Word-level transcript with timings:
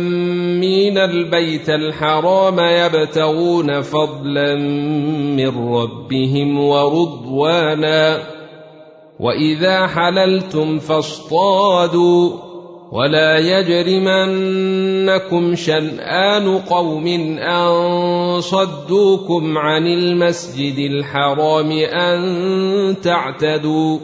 آمين 0.00 0.98
البيت 0.98 1.70
الحرام 1.70 2.60
يبتغون 2.60 3.80
فضلا 3.80 4.56
من 5.36 5.74
ربهم 5.74 6.60
ورضوانا. 6.60 8.18
وإذا 9.20 9.86
حللتم 9.86 10.78
فاصطادوا. 10.78 12.30
ولا 12.92 13.38
يجرمنكم 13.38 15.54
شنآن 15.54 16.58
قوم 16.58 17.06
أن 17.38 18.40
صدوكم 18.40 19.58
عن 19.58 19.86
المسجد 19.86 20.78
الحرام 20.78 21.72
أن 21.72 22.96
تعتدوا. 23.02 23.98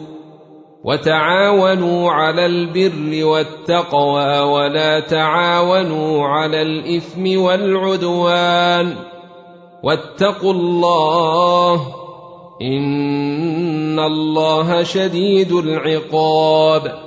وتعاونوا 0.83 2.11
على 2.11 2.45
البر 2.45 3.25
والتقوى 3.25 4.39
ولا 4.39 4.99
تعاونوا 4.99 6.27
على 6.27 6.61
الإثم 6.61 7.39
والعدوان 7.41 8.95
واتقوا 9.83 10.53
الله 10.53 11.73
إن 12.61 13.99
الله 13.99 14.83
شديد 14.83 15.51
العقاب 15.51 17.06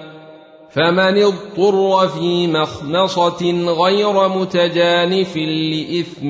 فمن 0.73 1.23
اضطر 1.23 2.07
في 2.07 2.47
مخنصة 2.47 3.51
غير 3.83 4.27
متجانف 4.27 5.37
لإثم 5.37 6.29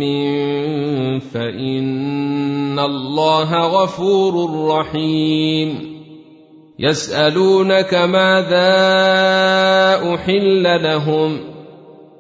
فإن 1.19 2.79
الله 2.79 3.55
غفور 3.55 4.65
رحيم. 4.67 5.91
يسألونك 6.79 7.93
ماذا 7.93 8.71
أحل 10.15 10.83
لهم 10.83 11.37
ۖ؟ 11.37 11.50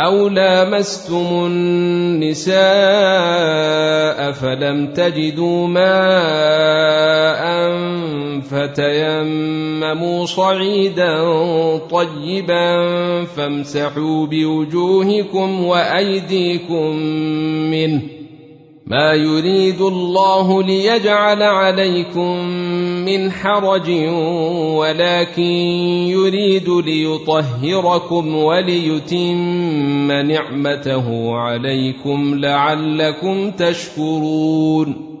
أو 0.00 0.28
لامستم 0.28 1.46
النساء 1.46 2.56
فلم 4.32 4.86
تجدوا 4.86 5.68
ماء 5.68 7.46
فتيمموا 8.40 10.26
صعيدا 10.26 11.24
طيبا 11.78 12.84
فامسحوا 13.24 14.26
بوجوهكم 14.26 15.64
وأيديكم 15.64 16.96
منه 17.70 18.02
ما 18.86 19.12
يريد 19.12 19.80
الله 19.80 20.62
ليجعل 20.62 21.42
عليكم 21.42 22.36
من 23.06 23.32
حرج 23.32 23.90
ولكن 24.76 25.42
يريد 26.10 26.68
ليطهركم 26.68 28.36
وليتم 28.36 30.12
نعمته 30.12 31.34
عليكم 31.34 32.34
لعلكم 32.38 33.50
تشكرون. 33.50 35.16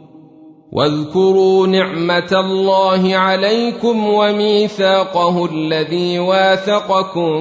واذكروا 0.72 1.66
نعمة 1.66 2.32
الله 2.32 3.16
عليكم 3.16 4.08
وميثاقه 4.08 5.46
الذي 5.52 6.18
واثقكم 6.18 7.32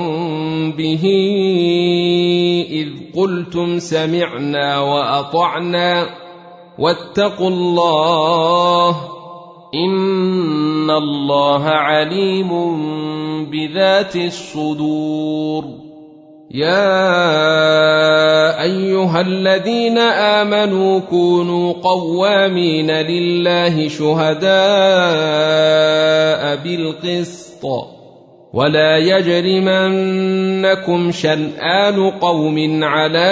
به. 0.71 1.03
إذ 2.69 2.87
قلتم 3.15 3.79
سمعنا 3.79 4.79
وأطعنا. 4.79 6.09
واتقوا 6.79 7.47
الله 7.47 9.14
ان 9.75 10.89
الله 10.89 11.63
عليم 11.63 12.51
بذات 13.51 14.15
الصدور 14.15 15.65
يا 16.51 17.01
ايها 18.63 19.21
الذين 19.21 19.97
امنوا 19.97 20.99
كونوا 20.99 21.73
قوامين 21.73 22.91
لله 22.91 23.87
شهداء 23.87 24.45
بالقسط 26.63 27.65
ولا 28.53 28.97
يجرمنكم 28.97 30.31
شنان 31.11 32.09
قوم 32.09 32.83
على 32.83 33.31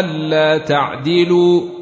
الا 0.00 0.58
تعدلوا 0.58 1.81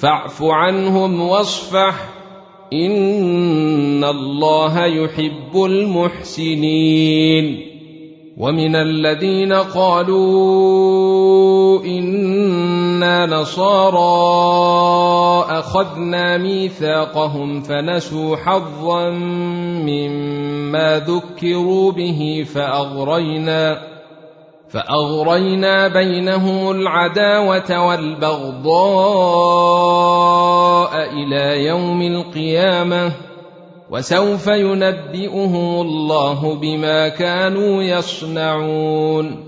فاعف 0.00 0.42
عنهم 0.42 1.20
واصفح. 1.20 2.08
إن 2.72 4.04
الله 4.04 4.84
يحب 4.84 5.64
المحسنين. 5.64 7.64
ومن 8.38 8.76
الذين 8.76 9.52
قالوا 9.52 10.18
إنا 11.84 13.26
نصارى 13.26 13.98
أخذنا 15.58 16.36
ميثاقهم 16.36 17.60
فنسوا 17.60 18.36
حظا 18.36 19.10
مما 19.80 20.98
ذكروا 20.98 21.92
به 21.92 22.46
فأغرينا. 22.54 23.87
فأغرينا 24.70 25.88
بينهم 25.88 26.70
العداوة 26.70 27.86
والبغضاء 27.86 28.68
إلى 31.12 31.64
يوم 31.64 32.02
القيامة 32.02 33.12
وسوف 33.90 34.46
ينبئهم 34.46 35.80
الله 35.80 36.54
بما 36.54 37.08
كانوا 37.08 37.82
يصنعون 37.82 39.47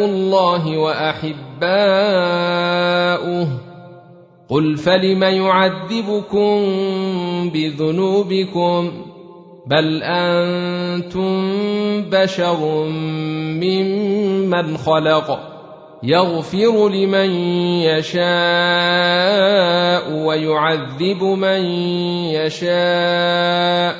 الله 0.05 0.77
وأحباؤه. 0.77 1.27
قل 4.49 4.77
فلم 4.77 5.23
يعذبكم 5.23 6.65
بذنوبكم؟ 7.49 8.91
بل 9.67 10.03
أنتم 10.03 11.51
بشر 12.01 12.83
ممن 13.63 14.77
خلق. 14.77 15.52
يغفر 16.03 16.89
لمن 16.89 17.29
يشاء 17.81 18.23
ويعذب 20.13 21.23
من 21.23 21.65
يشاء. 22.35 23.95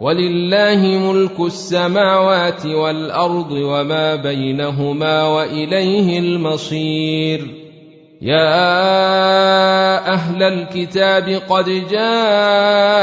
ولله 0.00 0.76
ملك 0.76 1.40
السماوات 1.40 2.66
والأرض 2.66 3.52
وما 3.52 4.16
بينهما 4.16 5.26
وإليه 5.26 6.18
المصير. 6.18 7.62
يا 8.22 8.52
أهل 10.12 10.42
الكتاب 10.42 11.42
قد 11.48 11.88
جاءكم 11.90 12.98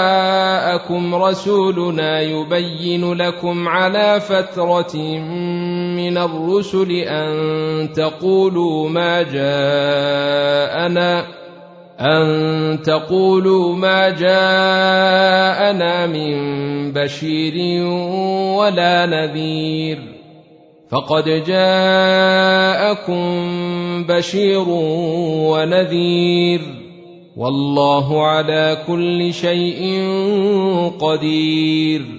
رسولنا 1.16 2.22
يبين 2.22 3.14
لكم 3.14 3.68
على 3.68 4.20
فترة 4.20 4.96
من 6.00 6.18
الرسل 6.18 6.92
أن 6.92 7.94
تقولوا 7.94 8.90
ما 8.90 9.22
جاءنا 9.22 11.26
أن 12.00 12.82
تقولوا 12.82 13.76
ما 13.76 14.10
جاءنا 14.10 16.08
من 16.08 16.32
بشير 16.92 17.84
ولا 18.58 19.06
نذير. 19.06 20.00
فقد 20.92 21.44
جاءكم 21.48 23.24
بشير 24.04 24.66
ونذير. 25.50 26.62
والله 27.38 28.28
على 28.28 28.78
كل 28.88 29.34
شيء 29.34 30.04
قدير. 31.00 32.19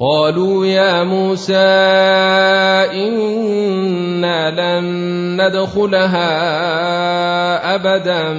قالوا 0.00 0.66
يا 0.66 1.04
موسى 1.04 1.56
إنا 2.94 4.50
لن 4.50 4.86
ندخلها 5.42 6.30
أبدا 7.74 8.32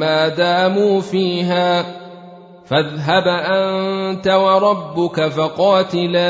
ما 0.00 0.28
داموا 0.28 1.00
فيها. 1.00 1.84
فاذهب 2.66 3.28
أنت 3.28 4.28
وربك 4.28 5.28
فقاتلا 5.28 6.20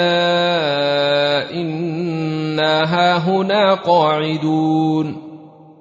إنا 1.51 2.85
هاهنا 2.85 3.75
قاعدون. 3.75 5.17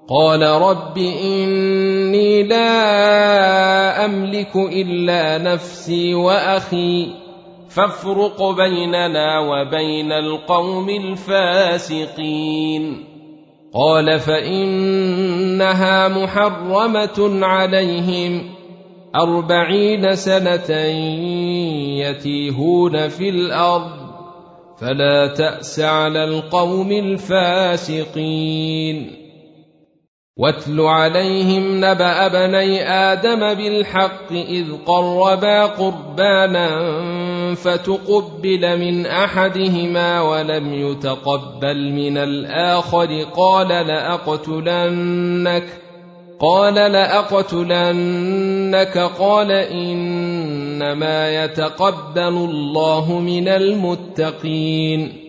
قال 0.09 0.41
رب 0.41 0.97
إني 0.97 2.43
لا 2.43 4.05
أملك 4.05 4.55
إلا 4.55 5.37
نفسي 5.37 6.15
وأخي. 6.15 7.28
فافرق 7.69 8.51
بيننا 8.51 9.39
وبين 9.39 10.11
القوم 10.11 10.89
الفاسقين. 10.89 13.05
قال 13.73 14.19
فإنها 14.19 16.07
محرمة 16.07 17.45
عليهم. 17.45 18.49
أربعين 19.15 20.15
سنة 20.15 20.75
يتيهون 21.99 23.07
في 23.07 23.29
الأرض. 23.29 23.91
فلا 24.81 25.27
تأس 25.27 25.79
على 25.79 26.23
القوم 26.23 26.91
الفاسقين. 26.91 28.05
واتل 30.37 30.81
عليهم 30.81 31.85
نبأ 31.85 32.27
بني 32.27 32.89
آدم 32.89 33.53
بالحق 33.53 34.31
إذ 34.31 34.65
قربا 34.85 35.65
قربانا 35.65 36.79
فتقبل 37.55 38.79
من 38.79 39.05
أحدهما 39.05 40.21
ولم 40.21 40.73
يتقبل 40.73 41.91
من 41.91 42.17
الآخر 42.17 43.23
قال 43.35 43.67
لأقتلنك 43.67 45.63
قال 46.39 46.73
لأقتلنك 46.73 47.37
قال 48.97 49.51
إنما 49.51 51.43
يتقبل 51.43 52.21
الله 52.21 53.19
من 53.19 53.47
المتقين. 53.47 55.28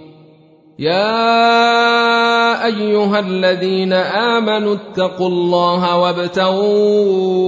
يا 0.81 2.65
أيها 2.65 3.19
الذين 3.19 3.93
آمنوا 3.93 4.75
اتقوا 4.75 5.27
الله 5.27 5.97
وابتغوا 5.97 7.39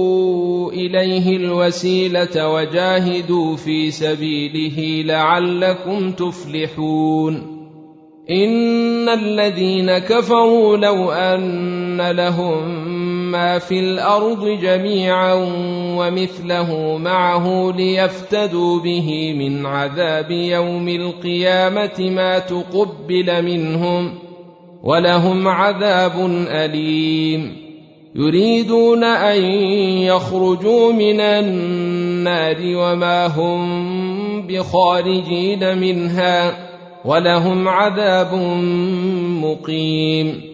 إليه 0.72 1.36
الوسيلة 1.36 2.52
وجاهدوا 2.52 3.56
في 3.56 3.90
سبيله 3.90 5.02
لعلكم 5.06 6.12
تفلحون. 6.12 7.54
إن 8.30 9.08
الذين 9.08 9.98
كفروا 9.98 10.76
لو 10.76 11.12
أن 11.12 12.10
لهم 12.10 12.93
ما 13.34 13.58
في 13.58 13.78
الأرض 13.78 14.46
جميعا 14.46 15.34
ومثله 15.98 16.98
معه 16.98 17.74
ليفتدوا 17.76 18.80
به 18.80 19.34
من 19.38 19.66
عذاب 19.66 20.30
يوم 20.30 20.88
القيامة 20.88 22.10
ما 22.10 22.38
تقبل 22.38 23.42
منهم 23.42 24.14
ولهم 24.82 25.48
عذاب 25.48 26.12
أليم. 26.48 27.56
يريدون 28.14 29.04
أن 29.04 29.42
يخرجوا 30.02 30.92
من 30.92 31.20
النار 31.20 32.56
وما 32.60 33.26
هم 33.26 34.46
بخارجين 34.46 35.78
منها 35.78 36.56
ولهم 37.04 37.68
عذاب 37.68 38.34
مقيم. 39.42 40.53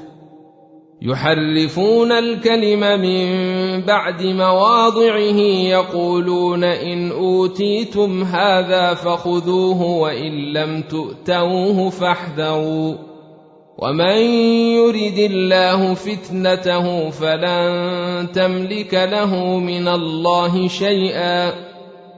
يحرفون 1.01 2.11
الكلم 2.11 2.79
من 2.79 3.31
بعد 3.85 4.23
مواضعه 4.23 5.39
يقولون 5.69 6.63
إن 6.63 7.11
أوتيتم 7.11 8.23
هذا 8.23 8.93
فخذوه 8.93 9.81
وإن 9.81 10.53
لم 10.53 10.81
تؤتوه 10.81 11.89
فاحذروا 11.89 12.95
ومن 13.77 14.17
يرد 14.77 15.17
الله 15.17 15.93
فتنته 15.93 17.09
فلن 17.09 18.31
تملك 18.31 18.93
له 18.93 19.59
من 19.59 19.87
الله 19.87 20.67
شيئا 20.67 21.70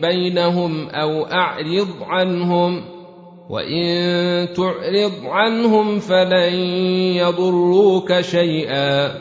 بينهم 0.00 0.88
أو 0.88 1.24
أعرض 1.24 1.88
عنهم 2.02 2.84
وإن 3.50 4.48
تعرض 4.54 5.12
عنهم 5.24 5.98
فلن 5.98 6.54
يضروك 7.14 8.20
شيئا. 8.20 9.14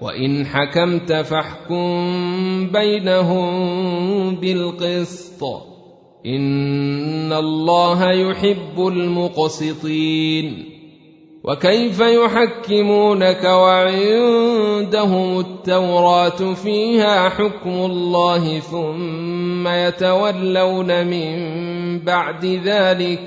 وإن 0.00 0.46
حكمت 0.46 1.12
فاحكم 1.12 2.12
بينهم 2.72 3.50
بالقسط. 4.36 5.44
إن 6.26 7.32
الله 7.32 8.10
يحب 8.10 8.78
المقسطين. 8.78 10.70
وكيف 11.44 12.00
يحكمونك 12.00 13.44
وعندهم 13.44 15.40
التوراة 15.40 16.54
فيها 16.54 17.28
حكم 17.28 17.70
الله 17.70 18.58
ثم 18.58 19.39
يتولون 19.66 21.06
من 21.06 21.38
بعد 21.98 22.44
ذلك 22.64 23.20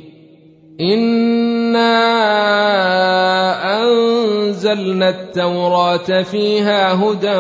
انا 0.81 2.01
انزلنا 3.83 5.09
التوراه 5.09 6.23
فيها 6.23 6.95
هدى 6.95 7.39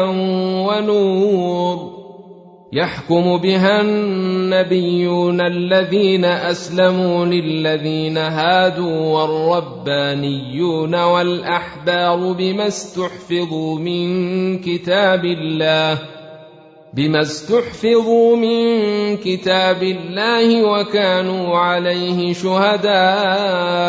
ونور. 0.66 1.89
يحكم 2.72 3.36
بها 3.36 3.80
النبيون 3.80 5.40
الذين 5.40 6.24
أسلموا 6.24 7.26
للذين 7.26 8.18
هادوا 8.18 9.18
والربانيون 9.18 10.94
والأحبار 10.94 12.32
بما 12.32 12.66
استحفظوا 12.66 13.78
من 13.78 14.58
كتاب 14.58 15.24
الله 15.24 15.98
بما 16.94 17.20
استحفظوا 17.20 18.36
من 18.36 19.16
كتاب 19.16 19.82
الله 19.82 20.64
وكانوا 20.64 21.58
عليه 21.58 22.32
شهداء 22.32 23.80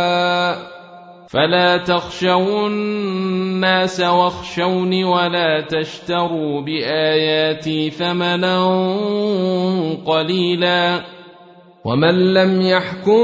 فلا 1.32 1.78
تخشوا 1.78 2.68
الناس 2.68 4.00
واخشوني 4.00 5.04
ولا 5.04 5.62
تشتروا 5.62 6.62
باياتي 6.62 7.90
ثمنا 7.90 8.66
قليلا 10.06 11.02
ومن 11.86 12.34
لم 12.34 12.62
يحكم 12.62 13.22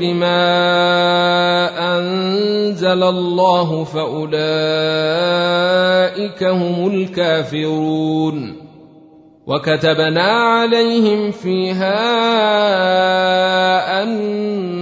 بما 0.00 0.42
انزل 1.98 3.02
الله 3.02 3.84
فاولئك 3.84 4.34
هم 6.44 6.94
الكافرون 6.94 8.56
وكتبنا 9.46 10.22
عليهم 10.22 11.30
فيها 11.30 12.02
ان 14.02 14.81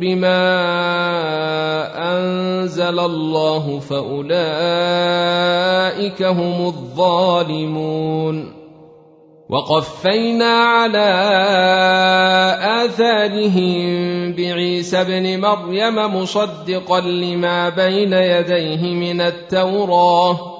بما 0.00 0.40
أنزل 2.16 2.98
الله 3.00 3.78
فأولئك 3.78 4.30
هم 6.22 6.66
الظالمون. 6.66 8.60
وقفينا 9.50 10.44
على 10.44 11.10
آثارهم 12.84 13.82
بعيسى 14.32 15.00
ابن 15.00 15.40
مريم 15.40 16.16
مصدقا 16.16 17.00
لما 17.00 17.68
بين 17.68 18.12
يديه 18.12 18.94
من 18.94 19.20
التوراة. 19.20 20.59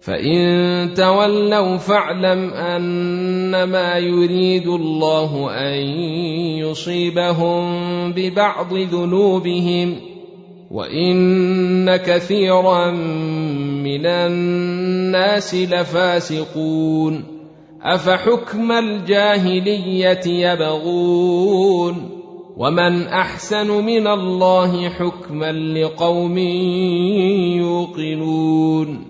فان 0.00 0.94
تولوا 0.94 1.76
فاعلم 1.76 2.50
انما 2.50 3.98
يريد 3.98 4.66
الله 4.66 5.50
ان 5.50 5.78
يصيبهم 6.58 7.62
ببعض 8.12 8.74
ذنوبهم 8.74 9.96
وان 10.70 11.96
كثيرا 11.96 12.90
من 12.90 14.06
الناس 14.06 15.54
لفاسقون 15.54 17.24
افحكم 17.82 18.72
الجاهليه 18.72 20.26
يبغون 20.26 22.10
ومن 22.56 23.06
احسن 23.06 23.70
من 23.70 24.06
الله 24.06 24.88
حكما 24.88 25.52
لقوم 25.52 26.38
يوقنون 27.58 29.09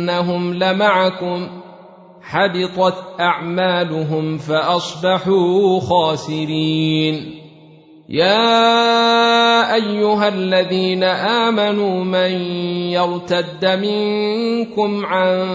إنهم 0.00 0.54
لمعكم 0.54 1.48
حبطت 2.22 3.20
أعمالهم 3.20 4.38
فأصبحوا 4.38 5.80
خاسرين. 5.80 7.34
يا 8.08 9.74
أيها 9.74 10.28
الذين 10.28 11.04
آمنوا 11.04 12.04
من 12.04 12.32
يرتد 12.90 13.64
منكم 13.64 15.06
عن 15.06 15.46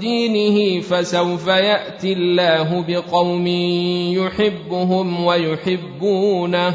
دينه 0.00 0.80
فسوف 0.80 1.46
يأتي 1.46 2.12
الله 2.12 2.84
بقوم 2.88 3.46
يحبهم 4.16 5.24
ويحبونه 5.24 6.74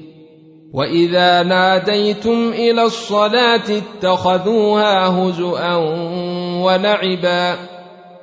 واذا 0.73 1.43
ناديتم 1.43 2.49
إلى 2.53 2.83
الصلاه 2.83 3.61
اتخذوها 3.69 5.07
هزءا 5.07 5.75
ولعبا 6.63 7.55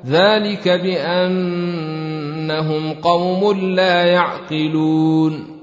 ذلك 0.06 0.68
بانهم 0.68 1.74
قوم 3.02 3.52
لا 3.74 4.04
يعقلون 4.04 5.58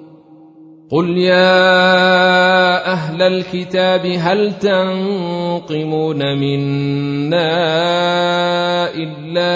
قل 0.91 1.17
يا 1.17 2.91
أهل 2.91 3.21
الكتاب 3.21 4.05
هل 4.05 4.53
تنقمون 4.59 6.37
منا 6.37 7.55
الا 8.93 9.55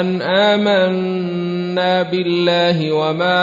ان 0.00 0.22
امنا 0.22 2.02
بالله 2.02 2.92
وما 2.92 3.42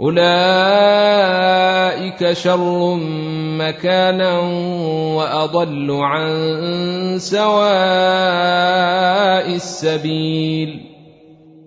أولئك 0.00 0.24
شر 2.32 2.94
مكانا 3.58 4.38
وأضل 5.16 5.90
عن 5.90 6.30
سواء 7.18 7.64
السبيل. 9.54 10.80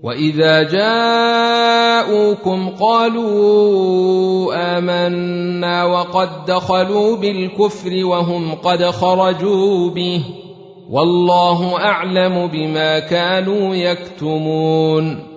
وإذا 0.03 0.63
جاءوكم 0.63 2.69
قالوا 2.69 4.77
آمنا 4.77 5.85
وقد 5.85 6.29
دخلوا 6.47 7.17
بالكفر 7.17 8.05
وهم 8.05 8.55
قد 8.55 8.83
خرجوا 8.83 9.89
به. 9.89 10.21
والله 10.89 11.77
أعلم 11.77 12.47
بما 12.47 12.99
كانوا 12.99 13.75
يكتمون. 13.75 15.36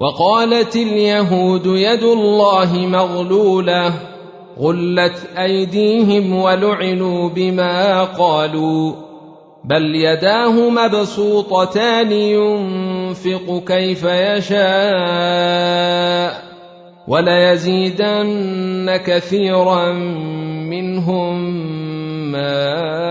وقالت 0.00 0.76
اليهود 0.76 1.66
يد 1.66 2.02
الله 2.02 2.76
مغلولة 2.86 3.94
غلت 4.60 5.28
أيديهم 5.38 6.34
ولعنوا 6.34 7.28
بما 7.28 8.04
قالوا 8.04 8.92
بل 9.64 9.94
يداه 9.94 10.70
مبسوطتان 10.70 12.12
ينفق 12.12 13.62
كيف 13.66 14.04
يشاء 14.04 14.60
وليزيدن 17.08 18.96
كثيرا 19.06 19.92
منهم 20.72 21.52
ما 22.32 23.09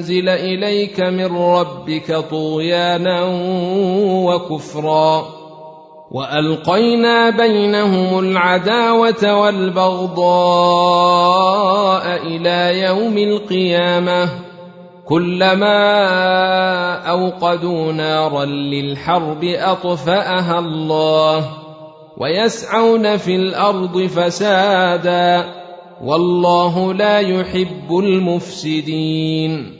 أنزل 0.00 0.28
إليك 0.28 1.00
من 1.00 1.36
ربك 1.36 2.24
طغيانا 2.30 3.24
وكفرا. 4.26 5.26
وألقينا 6.10 7.30
بينهم 7.30 8.18
العداوة 8.18 9.40
والبغضاء 9.40 10.26
إلى 12.26 12.80
يوم 12.80 13.18
القيامة. 13.18 14.28
كلما 15.06 15.92
أوقدوا 17.10 17.92
نارا 17.92 18.44
للحرب 18.44 19.44
أطفأها 19.44 20.58
الله. 20.58 21.50
ويسعون 22.18 23.16
في 23.16 23.36
الأرض 23.36 24.06
فسادا. 24.06 25.44
والله 26.04 26.94
لا 26.94 27.18
يحب 27.18 27.98
المفسدين. 27.98 29.79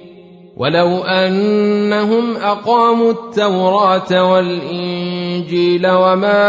ولو 0.57 1.03
انهم 1.03 2.37
اقاموا 2.37 3.11
التوراه 3.11 4.31
والانجيل 4.31 5.87
وما 5.87 6.41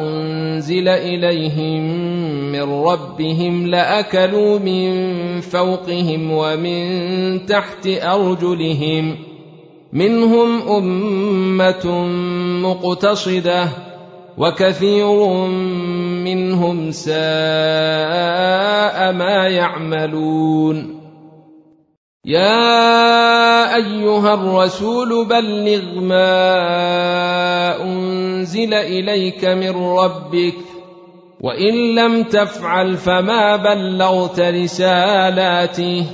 انزل 0.00 0.88
اليهم 0.88 1.82
من 2.52 2.62
ربهم 2.62 3.66
لاكلوا 3.66 4.58
من 4.58 4.90
فوقهم 5.40 6.32
ومن 6.32 7.46
تحت 7.46 7.86
ارجلهم 7.86 9.16
منهم 9.92 10.68
امه 10.68 12.06
مقتصده 12.62 13.68
وكثير 14.38 15.26
منهم 16.24 16.90
ساء 16.90 17.12
ما 19.12 19.48
يعملون 19.48 20.91
يا 22.24 23.74
أيها 23.76 24.34
الرسول 24.34 25.26
بلغ 25.26 26.00
ما 26.00 27.82
أنزل 27.82 28.74
إليك 28.74 29.44
من 29.44 29.70
ربك 29.70 30.54
وإن 31.40 31.94
لم 31.94 32.22
تفعل 32.22 32.96
فما 32.96 33.56
بلغت 33.56 34.40
رسالاته 34.40 36.06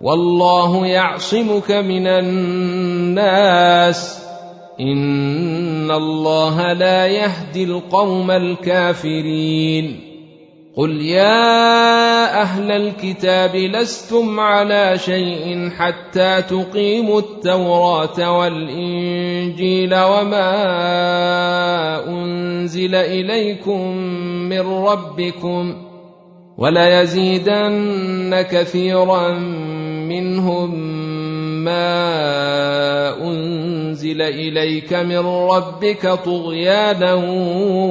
والله 0.00 0.86
يعصمك 0.86 1.70
من 1.70 2.06
الناس. 2.06 3.50
إن 4.80 5.90
الله 5.90 6.72
لا 6.72 7.06
يهدي 7.06 7.64
القوم 7.64 8.30
الكافرين. 8.30 10.09
قل 10.76 11.02
يا 11.02 12.42
أهل 12.42 12.70
الكتاب 12.70 13.56
لستم 13.56 14.40
على 14.40 14.98
شيء 14.98 15.70
حتى 15.70 16.42
تقيموا 16.42 17.20
التوراه 17.20 18.38
والانجيل 18.38 19.94
وما 19.94 20.48
انزل 22.08 22.94
اليكم 22.94 23.96
من 24.48 24.60
ربكم 24.60 25.74
وليزيدن 26.58 28.42
كثيرا 28.50 29.28
منهم 30.08 30.74
ما 31.64 31.90
انزل 33.22 34.22
اليك 34.22 34.92
من 34.92 35.26
ربك 35.26 36.06
طغيانا 36.24 37.14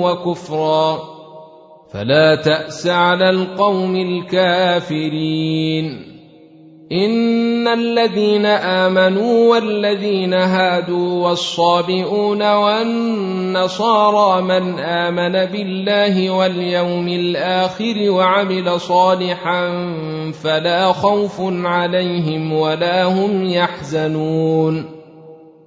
وكفرا 0.03 1.18
فلا 1.93 2.35
تأس 2.35 2.87
على 2.87 3.29
القوم 3.29 3.95
الكافرين. 3.95 5.85
إن 6.91 7.67
الذين 7.67 8.45
آمنوا 8.45 9.51
والذين 9.51 10.33
هادوا 10.33 11.27
والصابئون 11.27 12.53
والنصارى 12.53 14.41
من 14.41 14.79
آمن 14.79 15.45
بالله 15.45 16.29
واليوم 16.29 17.07
الآخر 17.07 17.95
وعمل 18.09 18.79
صالحا 18.79 19.93
فلا 20.43 20.91
خوف 20.91 21.41
عليهم 21.65 22.53
ولا 22.53 23.03
هم 23.03 23.45
يحزنون. 23.45 24.98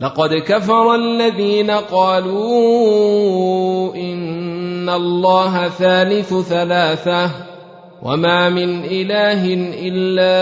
لقد 0.00 0.34
كفر 0.34 0.94
الذين 0.94 1.70
قالوا 1.70 2.44
إن 3.94 4.88
الله 4.88 5.68
ثالث 5.68 6.34
ثلاثة 6.34 7.30
وما 8.02 8.48
من 8.48 8.84
إله 8.84 9.54
إلا 9.80 10.34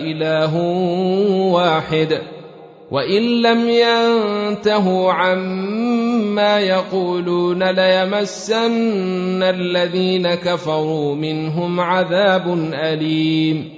إله 0.00 0.56
واحد 1.52 2.18
وإن 2.90 3.22
لم 3.42 3.68
ينتهوا 3.68 5.12
عما 5.12 6.60
يقولون 6.60 7.62
ليمسن 7.70 9.42
الذين 9.42 10.34
كفروا 10.34 11.14
منهم 11.14 11.80
عذاب 11.80 12.70
أليم 12.74 13.77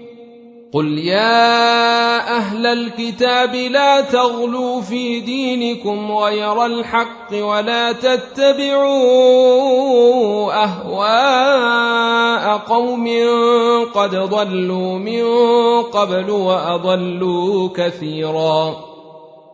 قل 0.73 0.97
يا 0.97 2.37
أهل 2.37 2.65
الكتاب 2.65 3.55
لا 3.55 4.01
تغلوا 4.01 4.81
في 4.81 5.19
دينكم 5.19 6.11
غير 6.11 6.65
الحق 6.65 7.33
ولا 7.33 7.91
تتبعوا 7.91 8.93
اهواء 10.63 12.57
قوم 12.57 13.07
قد 13.93 14.15
ضلوا 14.15 14.97
من 14.97 15.23
قبل 15.81 16.29
واضلوا 16.29 17.69
كثيرا 17.75 18.90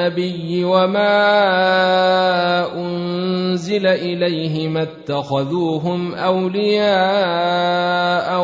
والنبي 0.00 0.64
وما 0.64 1.12
أنزل 2.76 3.86
إليه 3.86 4.68
ما 4.68 4.82
اتخذوهم 4.82 6.14
أولياء 6.14 6.90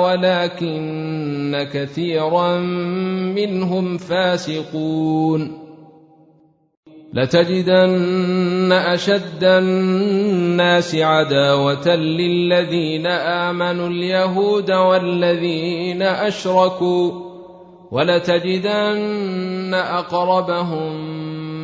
ولكن 0.05 1.69
كثيرا 1.73 2.59
منهم 3.37 3.99
فاسقون. 3.99 5.67
لتجدن 7.15 8.73
أشد 8.73 9.45
الناس 9.45 10.95
عداوة 10.95 11.89
للذين 11.97 13.07
آمنوا 13.07 13.89
اليهود 13.89 14.71
والذين 14.71 16.03
أشركوا 16.03 17.27
ولتجدن 17.91 19.75
أقربهم 19.75 21.16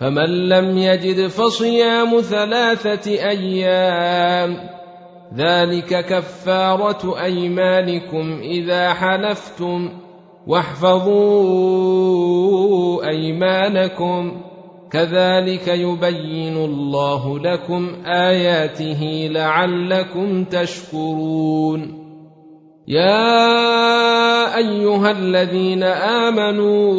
فمن 0.00 0.48
لم 0.48 0.78
يجد 0.78 1.26
فصيام 1.26 2.20
ثلاثة 2.20 3.10
أيام 3.10 4.56
ذلك 5.34 6.04
كفارة 6.06 7.22
أيمانكم 7.22 8.40
إذا 8.42 8.94
حلفتم 8.94 9.90
واحفظوا 10.46 11.88
أيمانكم. 13.08 14.40
كذلك 14.90 15.68
يبين 15.68 16.56
الله 16.56 17.38
لكم 17.38 17.94
آياته 18.06 19.28
لعلكم 19.32 20.44
تشكرون. 20.44 22.08
يا 22.88 24.56
أيها 24.56 25.10
الذين 25.10 25.82
آمنوا 25.82 26.98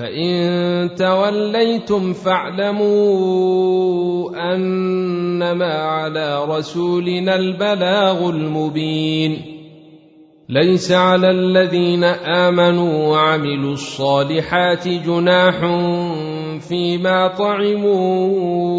فإن 0.00 0.94
توليتم 0.94 2.12
فاعلموا 2.12 2.94
أنما 4.54 5.74
على 5.74 6.44
رسولنا 6.44 7.36
البلاغ 7.36 8.30
المبين. 8.30 9.60
ليس 10.48 10.92
على 10.92 11.30
الذين 11.30 12.04
آمنوا 12.04 13.08
وعملوا 13.08 13.72
الصالحات 13.72 14.88
جناح 14.88 15.60
فيما 16.68 17.28
طعموا 17.28 18.70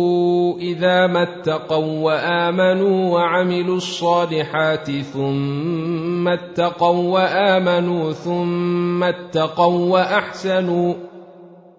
إذا 0.59 1.07
ما 1.07 1.23
اتقوا 1.23 1.99
وآمنوا 1.99 3.13
وعملوا 3.13 3.75
الصالحات 3.75 4.91
ثم 4.91 6.27
اتقوا 6.27 7.13
وآمنوا 7.13 8.11
ثم 8.11 9.03
اتقوا 9.03 9.91
وأحسنوا 9.91 11.10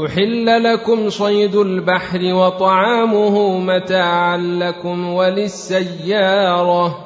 احل 0.00 0.62
لكم 0.62 1.10
صيد 1.10 1.56
البحر 1.56 2.34
وطعامه 2.34 3.58
متاعا 3.58 4.36
لكم 4.36 5.12
وللسياره 5.12 6.96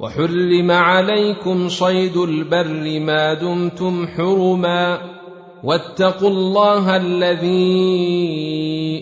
وحرم 0.00 0.70
عليكم 0.70 1.68
صيد 1.68 2.16
البر 2.16 3.00
ما 3.00 3.34
دمتم 3.34 4.06
حرما 4.06 5.00
واتقوا 5.64 6.28
الله 6.28 6.96
الذي 6.96 7.50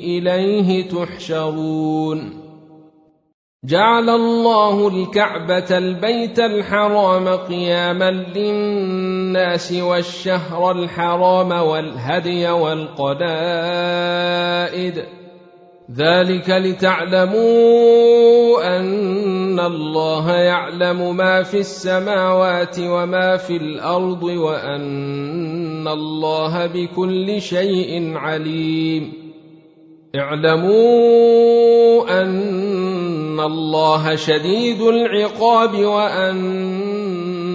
اليه 0.05 0.89
تحشرون 0.89 2.49
جعل 3.65 4.11
الله 4.11 4.89
الكعبه 4.89 5.79
البيت 5.79 6.39
الحرام 6.39 7.29
قياما 7.29 8.11
للناس 8.11 9.08
والشهر 9.73 10.71
الحرام 10.71 11.53
والهدي 11.53 12.49
والقلائد. 12.49 13.19
ذلك 15.97 16.51
لتعلموا 16.51 17.39
أن 18.77 19.61
الله 19.61 20.33
يعلم 20.33 21.17
ما 21.17 21.43
في 21.43 21.59
السماوات 21.59 22.79
وما 22.79 23.37
في 23.37 23.57
الأرض 23.57 24.23
وأن 24.23 25.89
الله 25.89 26.67
بكل 26.67 27.41
شيء 27.41 28.17
عليم. 28.17 29.13
اعلموا 30.17 32.23
أن 32.23 33.41
الله 33.41 34.17
شديد 34.17 34.81
العقاب 34.81 35.75
وأن 35.75 36.88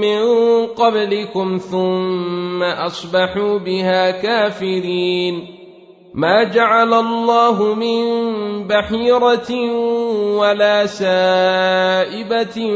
من 0.00 0.22
قبلكم 0.66 1.58
ثم 1.58 2.62
أصبحوا 2.62 3.58
بها 3.58 4.10
كافرين. 4.10 5.64
ما 6.14 6.44
جعل 6.44 6.94
الله 6.94 7.74
من 7.74 8.04
بحيرة 8.66 9.50
ولا 10.38 10.86
سائبة 10.86 12.66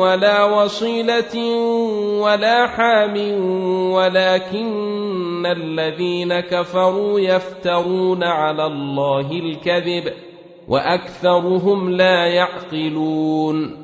ولا 0.00 0.44
وصيلة 0.44 1.36
ولا 2.20 2.66
حام 2.66 3.16
ولكن 3.92 5.46
الذين 5.46 6.40
كفروا 6.40 7.20
يفترون 7.20 8.24
على 8.24 8.66
الله 8.66 9.30
الكذب 9.32 10.12
وأكثرهم 10.68 11.90
لا 11.90 12.26
يعقلون. 12.26 13.83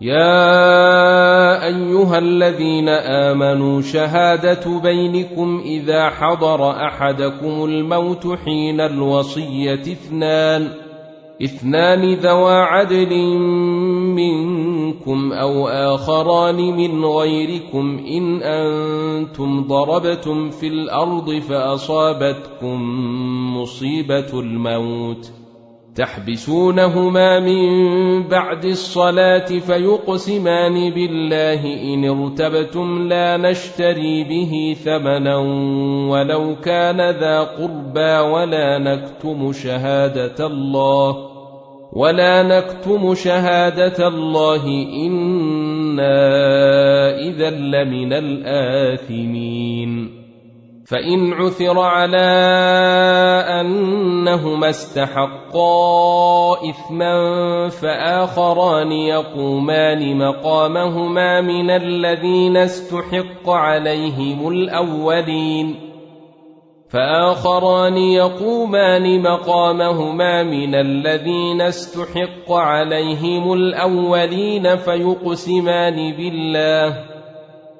يا 0.00 1.66
ايها 1.66 2.18
الذين 2.18 2.88
امنوا 2.88 3.80
شهاده 3.80 4.80
بينكم 4.82 5.62
اذا 5.64 6.10
حضر 6.10 6.70
احدكم 6.70 7.64
الموت 7.64 8.26
حين 8.44 8.80
الوصيه 8.80 9.82
اثنان 9.82 10.68
اثنان 11.44 12.14
ذوا 12.14 12.50
عدل 12.50 13.16
منكم 14.14 15.32
أو 15.32 15.68
اخران 15.68 16.56
من 16.56 17.04
غيركم 17.04 17.98
ان 17.98 18.42
أنتم 18.42 19.64
ضربتم 19.66 20.50
في 20.50 20.66
الأرض 20.66 21.30
فاصابتكم 21.38 22.82
مصيبه 23.56 24.40
الموت 24.40 25.37
تحبسونهما 25.98 27.40
من 27.40 28.28
بعد 28.28 28.64
الصلاة 28.64 29.46
فيقسمان 29.46 30.90
بالله 30.90 31.64
إن 31.94 32.04
ارتبتم 32.04 33.08
لا 33.08 33.36
نشتري 33.36 34.24
به 34.24 34.76
ثمنا 34.84 35.36
ولو 36.10 36.56
كان 36.64 37.10
ذا 37.10 37.40
قربى 37.40 38.18
ولا 38.32 38.78
نكتم 38.78 39.52
شهادة 39.52 40.46
الله 40.46 41.16
ولا 41.92 42.42
نكتم 42.42 43.14
شهادة 43.14 44.08
الله 44.08 44.64
إنا 45.06 46.18
إذا 47.20 47.50
لمن 47.50 48.12
الآثمين 48.12 49.38
فإن 50.90 51.32
عثر 51.32 51.80
على 51.80 52.30
أنهما 53.60 54.68
استحقا 54.68 56.52
إثما 56.70 57.68
فآخران 57.68 58.92
يقومان 58.92 60.18
مقامهما 60.18 61.40
من 61.40 61.70
الذين 61.70 62.56
استحق 62.56 63.50
عليهم 63.50 64.48
الأولين. 64.48 65.74
فآخران 66.90 67.96
يقومان 67.96 69.22
مقامهما 69.22 70.42
من 70.42 70.74
الذين 70.74 71.60
استحق 71.60 72.52
عليهم 72.52 73.52
الأولين 73.52 74.76
فيقسمان 74.76 76.12
بالله. 76.12 77.07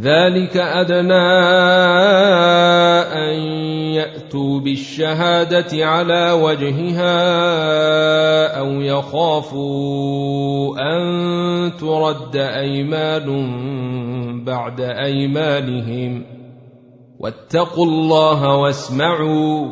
ذلك 0.00 0.56
أدنى 0.56 1.30
أن 3.14 3.38
يأتوا 3.94 4.60
بالشهادة 4.60 5.86
على 5.86 6.32
وجهها 6.32 7.14
أو 8.58 8.66
يخافوا 8.66 10.76
أن 10.78 11.76
ترد 11.76 12.36
أيمان 12.36 13.54
بعد 14.44 14.80
أيمانهم. 14.80 16.24
واتقوا 17.18 17.86
الله 17.86 18.56
واسمعوا 18.56 19.68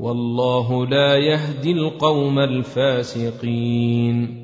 والله 0.00 0.86
لا 0.86 1.16
يهدي 1.16 1.72
القوم 1.72 2.38
الفاسقين. 2.38 4.43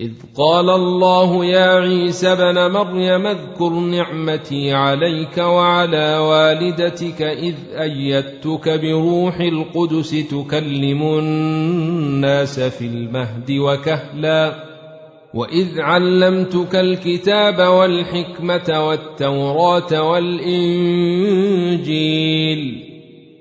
إذ 0.00 0.12
قال 0.36 0.70
الله 0.70 1.44
يا 1.44 1.66
عيسى 1.66 2.32
ابن 2.32 2.72
مريم 2.72 3.26
اذكر 3.26 3.70
نعمتي 3.70 4.72
عليك 4.72 5.38
وعلى 5.38 6.18
والدتك 6.18 7.22
إذ 7.22 7.54
أيدتك 7.80 8.80
بروح 8.80 9.40
القدس 9.40 10.10
تكلم 10.10 11.02
الناس 11.02 12.60
في 12.60 12.86
المهد 12.86 13.50
وكهلا 13.50 14.64
وإذ 15.34 15.80
علمتك 15.80 16.76
الكتاب 16.76 17.58
والحكمة 17.58 18.88
والتوراة 18.88 20.02
والإنجيل 20.10 21.28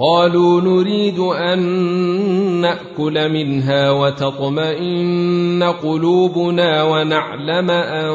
قالوا 0.00 0.60
نريد 0.60 1.18
أن 1.18 1.60
نأكل 2.60 3.28
منها 3.32 3.90
وتطمئن 3.90 5.62
قلوبنا 5.62 6.82
ونعلم 6.82 7.70
أن 7.70 8.10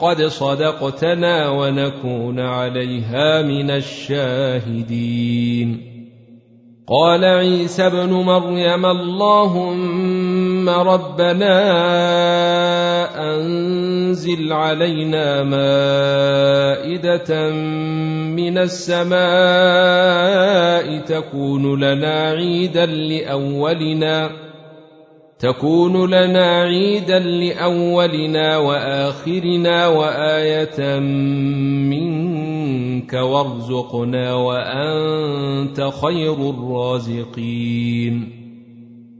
قد 0.00 0.22
صدقتنا 0.22 1.48
ونكون 1.48 2.40
عليها 2.40 3.42
من 3.42 3.70
الشاهدين. 3.70 5.12
قال 6.88 7.24
عيسى 7.24 7.86
ابن 7.86 8.12
مريم 8.12 8.86
اللهم 10.62 10.88
ربنا 10.88 11.58
أنزل 13.34 14.52
علينا 14.52 15.42
مائدة 15.42 17.30
من 17.50 18.58
السماء 18.58 19.18
تكون 20.98 21.80
لنا 21.80 22.30
عيدا 22.30 22.86
لأولنا 22.86 24.30
تكون 25.38 26.10
لنا 26.10 26.62
عيدا 26.62 27.18
لأولنا 27.18 28.56
وآخرنا 28.56 29.86
وآية 29.86 30.98
منك 31.90 33.12
وارزقنا 33.12 34.34
وأنت 34.34 35.90
خير 36.02 36.50
الرازقين. 36.50 38.41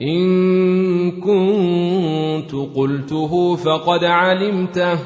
إن 0.00 1.10
كنت 1.10 2.54
قلته 2.76 3.56
فقد 3.56 4.04
علمته. 4.04 4.98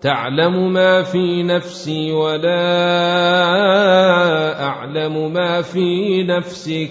تعلم 0.00 0.72
ما 0.72 1.02
في 1.02 1.42
نفسي 1.42 2.12
ولا 2.12 2.62
أعلم 4.64 5.32
ما 5.32 5.62
في 5.62 6.22
نفسك. 6.22 6.90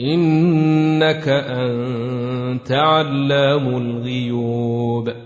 إنك 0.00 1.28
أنت 1.28 2.72
علام 2.72 3.68
الغيوب. 3.76 5.25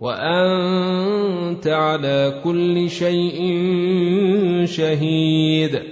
وأنت 0.00 1.66
على 1.66 2.40
كل 2.44 2.90
شيء 2.90 3.40
شهيد. 4.64 5.82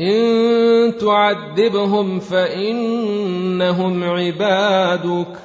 إن 0.00 0.96
تعذبهم 0.96 2.18
فإنهم 2.18 4.04
عبادك 4.04 5.36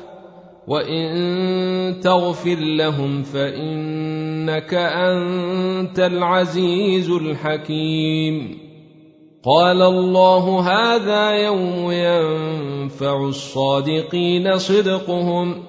وإن 0.68 2.00
تغفر 2.04 2.56
لهم 2.56 3.24
فإنك 3.24 4.74
أنت 4.74 6.00
العزيز 6.00 7.10
الحكيم. 7.10 8.58
قال 9.46 9.82
الله 9.82 10.60
هذا 10.60 11.32
يوم 11.32 11.92
ينفع 11.92 13.28
الصادقين 13.28 14.58
صدقهم. 14.58 15.69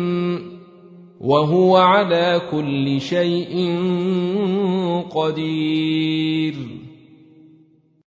وهو 1.23 1.77
على 1.77 2.41
كل 2.51 3.01
شيء 3.01 3.77
قدير. 5.09 6.80